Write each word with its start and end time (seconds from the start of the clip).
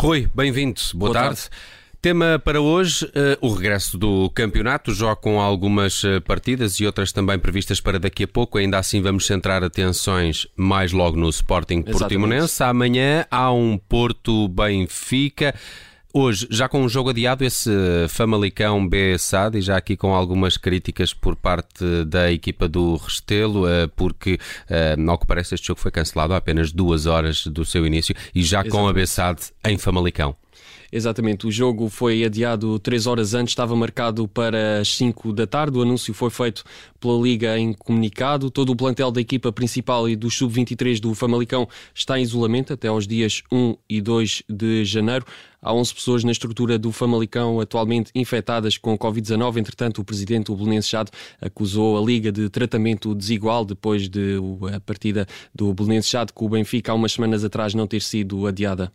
Rui, 0.00 0.26
bem-vindo. 0.34 0.80
Boa, 0.94 1.12
Boa 1.12 1.24
tarde. 1.24 1.40
tarde. 1.42 1.50
Tema 2.00 2.40
para 2.42 2.58
hoje, 2.58 3.04
uh, 3.04 3.46
o 3.46 3.52
regresso 3.52 3.98
do 3.98 4.30
campeonato, 4.30 4.94
já 4.94 5.14
com 5.14 5.38
algumas 5.38 6.02
uh, 6.04 6.22
partidas 6.22 6.80
e 6.80 6.86
outras 6.86 7.12
também 7.12 7.38
previstas 7.38 7.82
para 7.82 7.98
daqui 7.98 8.24
a 8.24 8.28
pouco. 8.28 8.56
Ainda 8.56 8.78
assim, 8.78 9.02
vamos 9.02 9.26
centrar 9.26 9.62
atenções 9.62 10.48
mais 10.56 10.90
logo 10.90 11.18
no 11.18 11.28
Sporting 11.28 11.82
Portimonense. 11.82 12.62
Amanhã 12.62 13.26
há 13.30 13.52
um 13.52 13.76
Porto 13.76 14.48
Benfica. 14.48 15.54
Hoje, 16.12 16.48
já 16.50 16.68
com 16.68 16.82
um 16.82 16.88
jogo 16.88 17.10
adiado, 17.10 17.44
esse 17.44 17.70
Famalicão 18.08 18.86
B-SAD, 18.86 19.58
e 19.58 19.60
já 19.60 19.76
aqui 19.76 19.96
com 19.96 20.12
algumas 20.12 20.56
críticas 20.56 21.14
por 21.14 21.36
parte 21.36 21.84
da 22.04 22.32
equipa 22.32 22.66
do 22.66 22.96
Restelo, 22.96 23.68
eh, 23.68 23.86
porque, 23.94 24.36
ao 25.08 25.18
que 25.18 25.26
parece, 25.26 25.54
este 25.54 25.68
jogo 25.68 25.80
foi 25.80 25.92
cancelado 25.92 26.34
há 26.34 26.38
apenas 26.38 26.72
duas 26.72 27.06
horas 27.06 27.46
do 27.46 27.64
seu 27.64 27.86
início 27.86 28.12
e 28.34 28.42
já 28.42 28.58
Exatamente. 28.58 28.70
com 28.72 28.88
a 28.88 28.92
B-SAD 28.92 29.40
em 29.64 29.78
Famalicão. 29.78 30.34
Exatamente, 30.92 31.46
o 31.46 31.52
jogo 31.52 31.88
foi 31.88 32.24
adiado 32.24 32.78
três 32.80 33.06
horas 33.06 33.32
antes, 33.32 33.52
estava 33.52 33.76
marcado 33.76 34.26
para 34.26 34.80
as 34.80 34.96
5 34.96 35.32
da 35.32 35.46
tarde. 35.46 35.78
O 35.78 35.82
anúncio 35.82 36.12
foi 36.12 36.30
feito 36.30 36.64
pela 36.98 37.16
Liga 37.20 37.56
em 37.58 37.72
comunicado. 37.72 38.50
Todo 38.50 38.70
o 38.70 38.76
plantel 38.76 39.10
da 39.12 39.20
equipa 39.20 39.52
principal 39.52 40.08
e 40.08 40.16
do 40.16 40.28
sub-23 40.30 40.98
do 40.98 41.14
Famalicão 41.14 41.68
está 41.94 42.18
em 42.18 42.22
isolamento 42.22 42.72
até 42.72 42.88
aos 42.88 43.06
dias 43.06 43.42
1 43.52 43.76
e 43.88 44.00
2 44.00 44.42
de 44.48 44.84
janeiro. 44.84 45.24
Há 45.62 45.74
11 45.74 45.94
pessoas 45.94 46.24
na 46.24 46.32
estrutura 46.32 46.78
do 46.78 46.90
Famalicão 46.90 47.60
atualmente 47.60 48.10
infectadas 48.14 48.78
com 48.78 48.96
Covid-19. 48.98 49.58
Entretanto, 49.58 50.00
o 50.00 50.04
presidente, 50.04 50.52
Belenense 50.52 50.88
Chado, 50.88 51.10
acusou 51.40 51.98
a 51.98 52.04
Liga 52.04 52.32
de 52.32 52.48
tratamento 52.48 53.14
desigual 53.14 53.64
depois 53.64 54.08
de 54.08 54.38
a 54.74 54.80
partida 54.80 55.26
do 55.54 55.72
Belenense 55.74 56.08
Chado 56.08 56.32
com 56.32 56.46
o 56.46 56.48
Benfica 56.48 56.92
há 56.92 56.94
umas 56.94 57.12
semanas 57.12 57.44
atrás 57.44 57.74
não 57.74 57.86
ter 57.86 58.00
sido 58.00 58.46
adiada. 58.46 58.90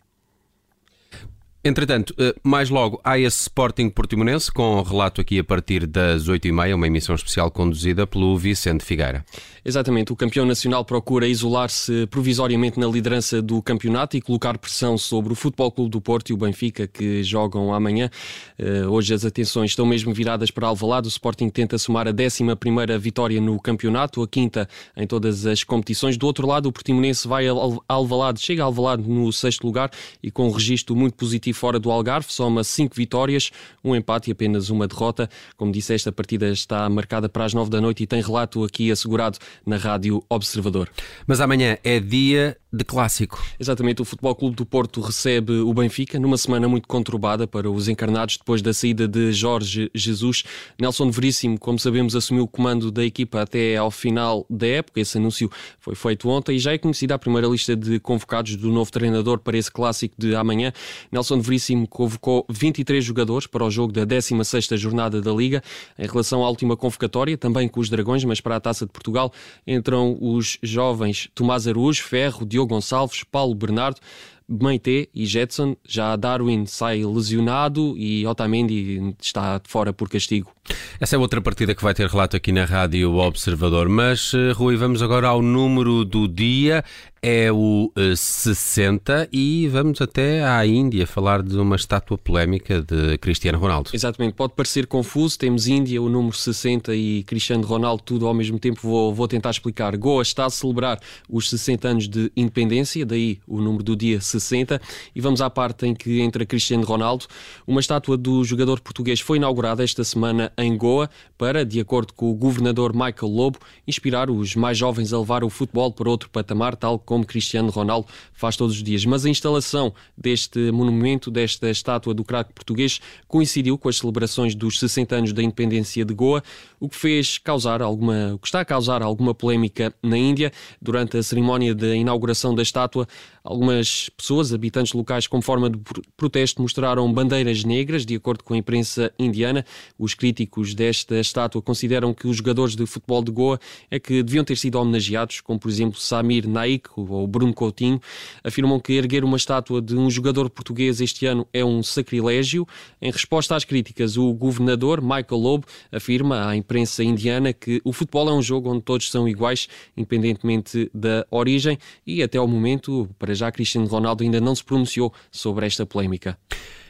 Entretanto, 1.68 2.14
eh, 2.20 2.36
mais 2.44 2.70
logo 2.70 3.02
há 3.04 3.18
esse 3.18 3.42
Sporting 3.42 3.90
Portimonense 3.90 4.52
com 4.52 4.84
relato 4.84 5.20
aqui 5.20 5.40
a 5.40 5.44
partir 5.44 5.88
das 5.88 6.30
8h30, 6.30 6.76
uma 6.76 6.86
emissão 6.86 7.16
especial 7.16 7.50
conduzida 7.50 8.06
pelo 8.06 8.38
Vicente 8.38 8.86
Figueira. 8.86 9.26
Exatamente, 9.68 10.14
o 10.14 10.16
campeão 10.16 10.46
nacional 10.46 10.86
procura 10.86 11.28
isolar-se 11.28 12.06
provisoriamente 12.06 12.80
na 12.80 12.86
liderança 12.86 13.42
do 13.42 13.64
campeonato 13.64 14.16
e 14.16 14.22
colocar 14.22 14.60
pressão 14.60 14.96
sobre 14.96 15.34
o 15.34 15.36
Futebol 15.36 15.72
Clube 15.72 15.90
do 15.90 16.00
Porto 16.00 16.30
e 16.30 16.34
o 16.34 16.38
Benfica 16.38 16.86
que 16.86 17.24
jogam 17.24 17.74
amanhã. 17.74 18.12
Eh, 18.60 18.86
hoje 18.86 19.16
as 19.16 19.26
atenções 19.26 19.72
estão 19.72 19.88
mesmo 19.88 20.14
viradas 20.14 20.52
para 20.52 20.68
Alvalade. 20.68 21.08
O 21.08 21.10
Sporting 21.10 21.50
tenta 21.50 21.80
somar 21.80 22.08
a 22.08 22.14
11ª 22.14 22.96
vitória 23.00 23.42
no 23.42 23.60
campeonato, 23.60 24.22
a 24.22 24.28
quinta 24.28 24.70
em 24.96 25.08
todas 25.08 25.48
as 25.48 25.64
competições. 25.64 26.16
Do 26.16 26.28
outro 26.28 26.46
lado, 26.46 26.70
o 26.70 26.72
Portimonense 26.72 27.28
vai 27.28 27.48
a 27.48 27.54
Alvalade, 27.88 28.40
chega 28.40 28.62
a 28.62 28.66
Alvalade 28.68 29.02
no 29.10 29.34
sexto 29.34 29.66
lugar 29.66 29.90
e 30.22 30.30
com 30.30 30.48
um 30.48 30.52
registro 30.52 30.96
muito 30.96 31.16
positivo 31.16 31.55
fora 31.56 31.80
do 31.80 31.90
Algarve, 31.90 32.32
soma 32.32 32.64
cinco 32.64 32.96
vitórias, 32.96 33.52
um 33.84 33.96
empate 33.96 34.30
e 34.30 34.34
apenas 34.34 34.70
uma 34.70 34.88
derrota. 34.88 35.30
Como 35.58 35.72
disse, 35.72 35.94
esta 35.94 36.12
partida 36.12 36.50
está 36.50 36.88
marcada 36.90 37.28
para 37.28 37.46
as 37.46 37.54
nove 37.54 37.70
da 37.72 37.82
noite 37.82 38.04
e 38.04 38.08
tem 38.08 38.22
relato 38.22 38.64
aqui 38.64 38.92
assegurado 38.92 39.40
na 39.66 39.78
Rádio 39.78 40.24
Observador. 40.30 40.90
Mas 41.26 41.42
amanhã 41.42 41.78
é 41.84 42.00
dia 42.00 42.58
de 42.76 42.84
clássico. 42.84 43.42
Exatamente, 43.60 44.02
o 44.02 44.06
Futebol 44.06 44.36
Clube 44.36 44.56
do 44.56 44.66
Porto 44.66 45.00
recebe 45.00 45.54
o 45.54 45.74
Benfica 45.74 46.20
numa 46.20 46.38
semana 46.38 46.68
muito 46.68 46.88
conturbada 46.88 47.48
para 47.48 47.72
os 47.72 47.88
encarnados 47.88 48.38
depois 48.38 48.62
da 48.62 48.74
saída 48.74 49.08
de 49.08 49.32
Jorge 49.32 49.90
Jesus. 49.96 50.44
Nelson 50.80 51.10
Veríssimo, 51.10 51.58
como 51.58 51.80
sabemos, 51.80 52.16
assumiu 52.16 52.44
o 52.44 52.48
comando 52.48 52.92
da 52.92 53.06
equipa 53.06 53.42
até 53.42 53.78
ao 53.78 53.90
final 53.90 54.46
da 54.50 54.68
época. 54.68 55.00
Esse 55.00 55.18
anúncio 55.18 55.50
foi 55.80 55.96
feito 55.96 56.28
ontem 56.28 56.58
e 56.58 56.60
já 56.60 56.74
é 56.74 56.78
conhecida 56.78 57.16
a 57.16 57.20
primeira 57.20 57.48
lista 57.48 57.76
de 57.76 58.00
convocados 58.00 58.56
do 58.58 58.72
novo 58.72 58.92
treinador 58.92 59.40
para 59.40 59.58
esse 59.58 59.72
clássico 59.72 60.16
de 60.18 60.36
amanhã. 60.36 60.74
Nelson 61.12 61.40
Veríssimo 61.46 61.88
convocou 61.88 62.46
23 62.50 63.04
jogadores 63.04 63.48
para 63.48 63.64
o 63.64 63.70
jogo 63.70 63.94
da 63.94 64.06
16ª 64.06 64.76
jornada 64.78 65.22
da 65.22 65.32
Liga. 65.32 65.64
Em 65.98 66.08
relação 66.08 66.44
à 66.44 66.50
última 66.50 66.76
convocatória, 66.76 67.38
também 67.38 67.68
com 67.68 67.80
os 67.80 67.90
Dragões, 67.90 68.24
mas 68.24 68.42
para 68.42 68.56
a 68.56 68.60
Taça 68.60 68.86
de 68.86 68.92
Portugal, 68.92 69.32
entram 69.66 70.18
os 70.20 70.58
jovens 70.64 71.30
Tomás 71.36 71.68
Araújo, 71.68 72.04
Ferro, 72.04 72.46
Diogo 72.46 72.74
Gonçalves, 72.74 73.24
Paulo 73.24 73.54
Bernardo, 73.54 74.00
Meite 74.48 75.10
e 75.14 75.26
Jetson. 75.26 75.76
Já 75.88 76.16
Darwin 76.16 76.66
sai 76.66 77.04
lesionado 77.04 77.98
e 77.98 78.26
Otamendi 78.26 79.16
está 79.22 79.62
fora 79.66 79.94
por 79.94 80.10
castigo. 80.10 80.55
Essa 81.00 81.16
é 81.16 81.20
outra 81.20 81.42
partida 81.42 81.76
que 81.76 81.84
vai 81.84 81.94
ter 81.94 82.08
relato 82.08 82.36
aqui 82.36 82.52
na 82.52 82.66
Rádio 82.66 83.16
Observador. 83.16 83.90
Mas, 83.90 84.34
eh, 84.34 84.52
Rui, 84.54 84.76
vamos 84.76 85.02
agora 85.02 85.28
ao 85.28 85.42
número 85.42 86.06
do 86.06 86.28
dia. 86.28 86.84
É 87.28 87.52
o 87.52 87.92
60 88.16 89.24
eh, 89.24 89.30
e 89.34 89.68
vamos 89.68 90.00
até 90.00 90.46
à 90.46 90.64
Índia 90.64 91.08
falar 91.08 91.42
de 91.42 91.58
uma 91.58 91.76
estátua 91.76 92.20
polémica 92.20 92.84
de 92.84 93.18
Cristiano 93.18 93.58
Ronaldo. 93.58 93.90
Exatamente, 93.92 94.36
pode 94.36 94.54
parecer 94.54 94.86
confuso. 94.86 95.40
Temos 95.40 95.68
Índia, 95.68 96.00
o 96.00 96.08
número 96.08 96.36
60 96.36 96.94
e 96.94 97.24
Cristiano 97.24 97.66
Ronaldo, 97.66 98.04
tudo 98.04 98.28
ao 98.28 98.34
mesmo 98.34 98.60
tempo. 98.60 98.80
Vou, 98.84 99.12
vou 99.12 99.28
tentar 99.28 99.50
explicar. 99.50 99.98
Goa 99.98 100.22
está 100.22 100.46
a 100.46 100.52
celebrar 100.52 101.00
os 101.28 101.50
60 101.50 101.88
anos 101.88 102.08
de 102.08 102.32
independência, 102.38 103.04
daí 103.04 103.40
o 103.48 103.60
número 103.60 103.84
do 103.84 103.96
dia 103.96 104.22
60. 104.22 104.80
E 105.16 105.20
vamos 105.20 105.42
à 105.42 105.50
parte 105.50 105.88
em 105.88 105.96
que 105.96 106.22
entra 106.22 106.46
Cristiano 106.46 106.86
Ronaldo. 106.86 107.26
Uma 107.66 107.80
estátua 107.80 108.16
do 108.18 108.44
jogador 108.44 108.80
português 108.80 109.20
foi 109.20 109.38
inaugurada 109.38 109.84
esta 109.84 110.04
semana 110.04 110.52
em 110.58 110.78
Goa 110.78 111.10
para, 111.38 111.66
de 111.66 111.80
acordo 111.80 112.14
com 112.14 112.32
o 112.32 112.34
governador 112.34 112.94
Michael 112.94 113.32
Lobo, 113.32 113.60
inspirar 113.88 114.30
os 114.30 114.56
mais 114.56 114.78
jovens 114.78 115.12
a 115.12 115.20
levar 115.20 115.44
o 115.44 115.50
futebol 115.50 115.92
para 115.92 116.10
outro 116.10 116.30
patamar, 116.30 116.76
tal 116.76 116.98
como 116.98 117.26
Cristiano 117.26 117.70
Ronaldo 117.70 118.08
faz 118.34 118.56
todos 118.56 118.76
os 118.76 118.84
dias. 118.84 119.06
Mas 119.06 119.26
a 119.26 119.30
instalação 119.30 119.94
deste 120.18 120.72
monumento, 120.72 121.30
desta 121.30 121.70
estátua 121.70 122.14
do 122.14 122.24
craque 122.24 122.54
português, 122.54 123.00
coincidiu 123.28 123.78
com 123.78 123.90
as 123.90 123.98
celebrações 123.98 124.56
dos 124.56 124.80
60 124.80 125.16
anos 125.16 125.34
da 125.34 125.44
independência 125.44 126.06
de 126.06 126.14
Goa, 126.14 126.44
o 126.80 126.88
que 126.88 126.96
fez 126.96 127.38
causar 127.38 127.82
alguma, 127.82 128.34
o 128.34 128.40
que 128.40 128.48
está 128.48 128.62
a 128.62 128.66
causar 128.66 129.02
alguma 129.02 129.34
polémica 129.34 129.94
na 130.02 130.18
Índia. 130.18 130.52
Durante 130.82 131.18
a 131.18 131.24
cerimónia 131.24 131.76
de 131.76 131.96
inauguração 131.96 132.56
da 132.56 132.62
estátua, 132.62 133.08
algumas 133.44 134.10
pessoas, 134.10 134.54
habitantes 134.54 134.94
locais, 134.94 135.28
como 135.28 135.42
forma 135.42 135.70
de 135.70 135.80
protesto, 136.16 136.62
mostraram 136.62 137.12
bandeiras 137.12 137.64
negras, 137.64 138.06
de 138.06 138.16
acordo 138.16 138.44
com 138.44 138.54
a 138.54 138.58
imprensa 138.58 139.12
indiana. 139.20 139.66
Os 139.98 140.14
críticos 140.14 140.45
críticos 140.46 140.74
desta 140.74 141.20
estátua 141.20 141.62
consideram 141.62 142.14
que 142.14 142.28
os 142.28 142.38
jogadores 142.38 142.76
de 142.76 142.86
futebol 142.86 143.24
de 143.24 143.32
Goa 143.32 143.60
é 143.90 144.00
que 144.00 144.22
deviam 144.22 144.44
ter 144.44 144.56
sido 144.58 144.76
homenageados, 144.76 145.42
como 145.42 145.60
por 145.60 145.70
exemplo 145.70 146.00
Samir 146.00 146.48
Naik 146.48 146.90
ou 146.96 147.28
Bruno 147.28 147.54
Coutinho, 147.54 148.00
afirmam 148.44 148.80
que 148.80 148.94
erguer 148.94 149.24
uma 149.24 149.38
estátua 149.38 149.82
de 149.82 149.96
um 149.96 150.10
jogador 150.10 150.50
português 150.50 151.02
este 151.02 151.26
ano 151.26 151.48
é 151.52 151.66
um 151.66 151.82
sacrilégio. 151.82 152.68
Em 153.02 153.12
resposta 153.12 153.56
às 153.56 153.64
críticas, 153.64 154.18
o 154.18 154.32
governador 154.34 155.02
Michael 155.02 155.42
Loeb 155.42 155.64
afirma 155.92 156.48
à 156.48 156.56
imprensa 156.56 157.04
indiana 157.04 157.52
que 157.52 157.82
o 157.84 157.92
futebol 157.92 158.30
é 158.30 158.34
um 158.34 158.42
jogo 158.42 158.70
onde 158.70 158.82
todos 158.82 159.10
são 159.10 159.28
iguais, 159.28 159.68
independentemente 159.98 160.90
da 160.94 161.26
origem, 161.32 161.78
e 162.06 162.22
até 162.22 162.38
ao 162.38 162.48
momento, 162.48 163.10
para 163.18 163.34
já, 163.34 163.52
Cristiano 163.52 163.88
Ronaldo 163.88 164.24
ainda 164.24 164.40
não 164.40 164.54
se 164.54 164.64
pronunciou 164.64 165.14
sobre 165.32 165.66
esta 165.66 165.86
polémica. 165.86 166.38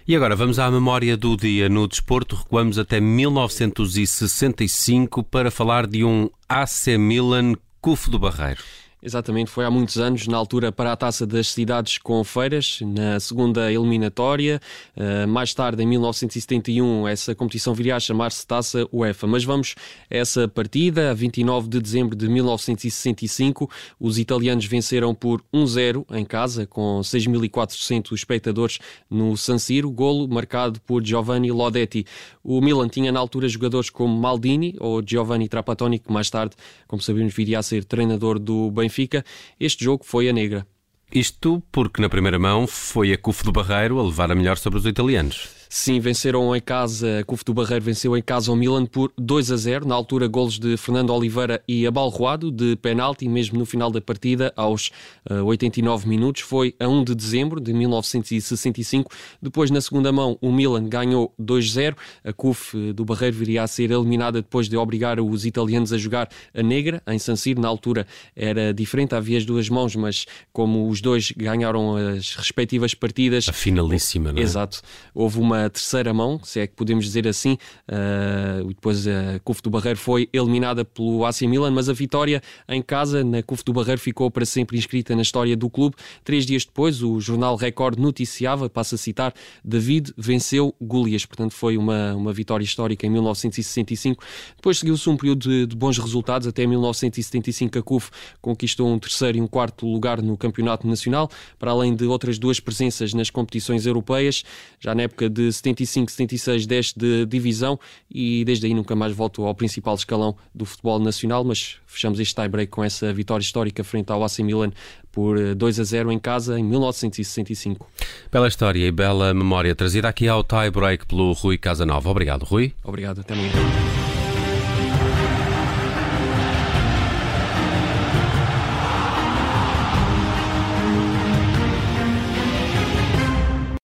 E 0.08 0.16
agora 0.16 0.36
vamos 0.36 0.60
à 0.60 0.70
memória 0.70 1.18
do 1.18 1.36
dia 1.36 1.68
no 1.68 1.88
desporto. 1.88 2.36
Recuamos 2.36 2.78
até 2.78 3.02
1965 3.02 5.24
para 5.24 5.50
falar 5.50 5.88
de 5.88 6.04
um 6.04 6.30
AC 6.48 6.96
Milan 6.96 7.56
Cufo 7.82 8.12
do 8.12 8.20
Barreiro. 8.20 8.62
Exatamente, 9.06 9.52
foi 9.52 9.64
há 9.64 9.70
muitos 9.70 10.00
anos, 10.00 10.26
na 10.26 10.36
altura 10.36 10.72
para 10.72 10.92
a 10.92 10.96
Taça 10.96 11.28
das 11.28 11.50
Cidades 11.50 12.00
com 12.00 12.24
Feiras, 12.24 12.80
na 12.82 13.20
segunda 13.20 13.72
eliminatória. 13.72 14.60
Uh, 14.98 15.28
mais 15.28 15.54
tarde, 15.54 15.84
em 15.84 15.86
1971, 15.86 17.08
essa 17.08 17.36
competição 17.36 17.76
viria 17.76 17.96
a 17.96 18.00
chamar-se 18.00 18.48
Taça 18.48 18.88
UEFA. 18.92 19.28
Mas 19.28 19.44
vamos 19.44 19.76
a 20.10 20.16
essa 20.16 20.48
partida, 20.48 21.12
a 21.12 21.14
29 21.14 21.68
de 21.68 21.80
dezembro 21.80 22.16
de 22.16 22.28
1965. 22.28 23.70
Os 24.00 24.18
italianos 24.18 24.66
venceram 24.66 25.14
por 25.14 25.44
1-0 25.54 26.04
em 26.10 26.26
casa, 26.26 26.66
com 26.66 27.00
6.400 27.02 28.12
espectadores 28.12 28.80
no 29.08 29.38
San 29.38 29.60
Siro. 29.60 29.92
Golo 29.92 30.28
marcado 30.28 30.82
por 30.82 31.06
Giovanni 31.06 31.52
Lodetti. 31.52 32.08
O 32.44 32.60
Milan 32.60 32.88
tinha 32.88 33.12
na 33.12 33.20
altura 33.20 33.48
jogadores 33.48 33.92
como 33.92 34.20
Maldini 34.20 34.76
ou 34.80 35.04
Giovanni 35.06 35.48
Trapattoni, 35.48 36.00
que 36.00 36.12
mais 36.12 36.28
tarde, 36.32 36.56
como 36.88 37.04
sabemos, 37.04 37.36
viria 37.36 37.60
a 37.60 37.64
ser 37.64 37.84
treinador 37.86 38.40
do 38.40 38.72
Benfica. 38.72 38.95
Benfica, 38.96 39.26
este 39.60 39.84
jogo 39.84 40.06
foi 40.06 40.30
a 40.30 40.34
negra. 40.34 40.66
Isto 41.14 41.62
porque 41.72 42.02
na 42.02 42.08
primeira 42.10 42.40
mão 42.40 42.66
foi 42.66 43.12
a 43.12 43.18
CUF 43.18 43.44
do 43.44 43.52
Barreiro 43.52 44.00
a 44.00 44.04
levar 44.04 44.32
a 44.32 44.36
melhor 44.36 44.58
sobre 44.58 44.80
os 44.80 44.86
italianos. 44.86 45.55
Sim, 45.70 46.00
venceram 46.00 46.56
em 46.56 46.62
casa, 46.62 47.20
a 47.20 47.24
CUF 47.24 47.44
do 47.44 47.54
Barreiro 47.54 47.84
venceu 47.84 48.16
em 48.16 48.22
casa 48.22 48.52
o 48.52 48.56
Milan 48.56 48.86
por 48.86 49.12
2 49.18 49.52
a 49.52 49.58
0. 49.58 49.88
Na 49.88 49.96
altura, 49.96 50.28
golos 50.28 50.60
de 50.60 50.78
Fernando 50.78 51.12
Oliveira 51.12 51.62
e 51.68 51.86
Abalroado, 51.88 52.52
de 52.52 52.76
penalti, 52.76 53.28
mesmo 53.28 53.58
no 53.58 53.66
final 53.66 53.90
da 53.90 54.00
partida, 54.00 54.54
aos 54.56 54.90
uh, 55.30 55.36
eh, 55.36 55.42
89 55.42 56.08
minutos. 56.08 56.42
Foi 56.42 56.76
a 56.80 56.88
1 56.88 57.04
de 57.04 57.16
dezembro 57.16 57.60
de 57.60 57.74
1965. 57.74 59.12
Depois, 59.42 59.72
na 59.72 59.82
segunda 59.82 60.12
mão, 60.12 60.38
o 60.42 60.52
Milan 60.52 60.88
ganhou 60.88 61.34
2-0. 61.42 61.96
A 62.24 62.34
CUF 62.34 62.78
eh, 62.78 62.94
do 62.94 63.04
Barreiro 63.04 63.36
viria 63.36 63.64
a 63.64 63.68
ser 63.68 63.92
eliminada 63.92 64.42
depois 64.42 64.70
de 64.70 64.78
obrigar 64.78 65.20
os 65.20 65.46
italianos 65.46 65.92
a 65.92 65.98
jogar 65.98 66.30
a 66.54 66.62
negra, 66.62 67.02
em 67.08 67.20
San 67.20 67.36
Siro. 67.36 67.62
Na 67.62 67.68
altura 67.68 68.06
era 68.36 68.74
diferente, 68.74 69.16
havia 69.16 69.38
as 69.38 69.46
duas 69.46 69.70
mãos, 69.70 69.96
mas 69.96 70.26
como 70.54 70.88
os 70.90 71.02
dois 71.02 71.32
ganharam 71.32 71.96
as 71.96 72.36
respectivas 72.36 72.94
partidas. 72.94 73.48
A 73.50 73.54
finalíssima, 73.54 74.32
não 74.32 74.40
é? 74.40 74.44
Exato. 74.44 74.82
Houve 75.14 75.40
uma 75.40 75.55
uma 75.56 75.70
terceira 75.70 76.14
mão, 76.14 76.40
se 76.44 76.60
é 76.60 76.68
que 76.68 76.76
podemos 76.76 77.06
dizer 77.06 77.28
assim. 77.28 77.58
Uh, 77.88 78.68
depois 78.68 79.08
a 79.08 79.40
CUF 79.44 79.62
do 79.62 79.70
Barreiro 79.70 79.98
foi 79.98 80.30
eliminada 80.34 80.84
pelo 80.84 81.26
AC 81.26 81.42
Milan, 81.44 81.72
mas 81.72 81.90
a 81.90 81.94
vitória 81.94 82.42
em 82.68 82.82
casa 82.82 83.24
na 83.24 83.42
CUF 83.42 83.64
do 83.64 83.74
Barreiro 83.74 84.00
ficou 84.00 84.30
para 84.30 84.46
sempre 84.46 84.78
inscrita 84.78 85.16
na 85.16 85.22
história 85.22 85.56
do 85.56 85.70
clube. 85.70 85.96
Três 86.24 86.46
dias 86.46 86.66
depois, 86.66 87.02
o 87.02 87.20
jornal 87.20 87.56
Record 87.56 87.98
noticiava, 87.98 88.70
passa 88.70 88.96
a 88.96 88.98
citar, 88.98 89.34
David 89.64 90.14
venceu 90.18 90.76
Golias. 90.82 91.26
Portanto, 91.26 91.54
foi 91.54 91.78
uma, 91.78 92.14
uma 92.14 92.34
vitória 92.34 92.64
histórica 92.64 93.06
em 93.06 93.10
1965. 93.10 94.24
Depois 94.56 94.80
seguiu-se 94.80 95.10
um 95.10 95.16
período 95.16 95.48
de, 95.48 95.66
de 95.68 95.76
bons 95.76 95.98
resultados. 95.98 96.48
Até 96.48 96.68
1975 96.68 97.80
a 97.80 97.82
CUF 97.82 98.12
conquistou 98.42 98.92
um 98.92 99.00
terceiro 99.00 99.38
e 99.38 99.42
um 99.42 99.48
quarto 99.48 99.88
lugar 99.88 100.22
no 100.22 100.38
Campeonato 100.38 100.88
Nacional, 100.88 101.30
para 101.58 101.72
além 101.72 101.96
de 101.96 102.06
outras 102.06 102.38
duas 102.38 102.60
presenças 102.60 103.14
nas 103.14 103.30
competições 103.30 103.86
europeias. 103.86 104.44
Já 104.80 104.94
na 104.94 105.04
época 105.04 105.30
de 105.30 105.45
75, 105.52 106.12
76 106.12 106.66
desce 106.66 106.94
de 106.98 107.26
divisão 107.26 107.80
e 108.10 108.44
desde 108.46 108.66
aí 108.68 108.74
nunca 108.74 108.96
mais 108.96 109.14
volto 109.14 109.46
ao 109.46 109.54
principal 109.56 109.96
escalão 109.96 110.36
do 110.54 110.66
futebol 110.66 111.00
nacional, 111.00 111.44
mas 111.44 111.78
fechamos 111.86 112.20
este 112.20 112.36
tie-break 112.36 112.72
com 112.72 112.84
essa 112.84 113.14
vitória 113.14 113.44
histórica 113.44 113.84
frente 113.84 114.12
ao 114.12 114.24
AC 114.24 114.40
Milan 114.40 114.72
por 115.12 115.56
2 115.56 115.80
eh, 115.80 115.82
a 115.82 115.86
0 115.86 116.12
em 116.12 116.20
casa 116.20 116.60
em 116.60 116.64
1965. 116.64 117.90
Bela 118.32 118.48
história 118.48 118.86
e 118.86 118.92
bela 118.92 119.34
memória 119.34 119.74
trazida 119.74 120.10
aqui 120.10 120.28
ao 120.28 120.44
tie-break 120.44 121.06
pelo 121.06 121.32
Rui 121.34 121.58
Casanova. 121.58 122.10
Obrigado, 122.10 122.44
Rui. 122.44 122.74
Obrigado, 122.84 123.22
até 123.22 123.34
amanhã. 123.34 123.52